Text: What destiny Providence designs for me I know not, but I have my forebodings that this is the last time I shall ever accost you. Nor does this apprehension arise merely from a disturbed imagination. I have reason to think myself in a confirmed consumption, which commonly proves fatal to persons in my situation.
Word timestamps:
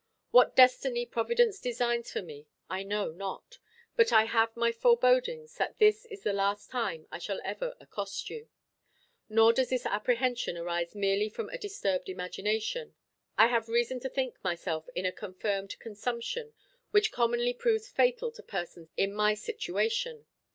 What 0.31 0.55
destiny 0.55 1.05
Providence 1.05 1.59
designs 1.59 2.11
for 2.11 2.23
me 2.23 2.47
I 2.67 2.81
know 2.81 3.11
not, 3.11 3.59
but 3.95 4.11
I 4.11 4.23
have 4.23 4.57
my 4.57 4.71
forebodings 4.71 5.57
that 5.59 5.77
this 5.77 6.05
is 6.07 6.23
the 6.23 6.33
last 6.33 6.71
time 6.71 7.05
I 7.11 7.19
shall 7.19 7.39
ever 7.43 7.75
accost 7.79 8.27
you. 8.27 8.49
Nor 9.29 9.53
does 9.53 9.69
this 9.69 9.85
apprehension 9.85 10.57
arise 10.57 10.95
merely 10.95 11.29
from 11.29 11.49
a 11.49 11.59
disturbed 11.59 12.09
imagination. 12.09 12.95
I 13.37 13.45
have 13.49 13.69
reason 13.69 13.99
to 13.99 14.09
think 14.09 14.43
myself 14.43 14.89
in 14.95 15.05
a 15.05 15.11
confirmed 15.11 15.77
consumption, 15.77 16.55
which 16.89 17.11
commonly 17.11 17.53
proves 17.53 17.87
fatal 17.87 18.31
to 18.31 18.41
persons 18.41 18.89
in 18.97 19.13
my 19.13 19.35
situation. 19.35 20.25